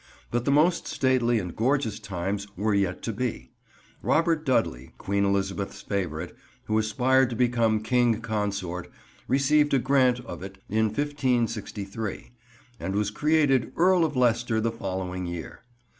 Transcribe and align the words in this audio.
But 0.31 0.45
the 0.45 0.51
most 0.51 0.87
stately 0.87 1.37
and 1.37 1.55
gorgeous 1.55 1.99
times 1.99 2.47
were 2.57 2.73
yet 2.73 3.03
to 3.03 3.13
be. 3.13 3.51
Robert 4.01 4.47
Dudley, 4.47 4.95
Queen 4.97 5.23
Elizabeth's 5.23 5.83
favourite, 5.83 6.33
who 6.63 6.79
aspired 6.79 7.29
to 7.29 7.35
become 7.35 7.83
King 7.83 8.19
Consort, 8.19 8.89
received 9.27 9.75
a 9.75 9.77
grant 9.77 10.19
of 10.21 10.41
it 10.41 10.57
in 10.67 10.85
1563, 10.85 12.31
and 12.79 12.95
was 12.95 13.11
created 13.11 13.73
Earl 13.77 14.03
of 14.03 14.15
Leicester 14.15 14.59
the 14.59 14.71
following 14.71 15.27
year. 15.27 15.61